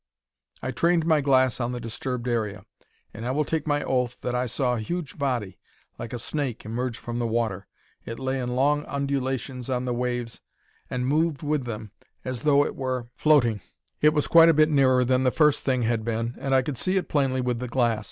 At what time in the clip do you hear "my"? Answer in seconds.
1.05-1.21, 3.67-3.83